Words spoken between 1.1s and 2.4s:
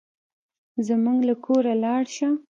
له کوره لاړ شه.